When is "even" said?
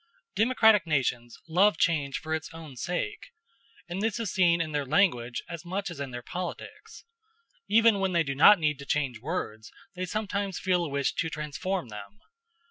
7.69-7.99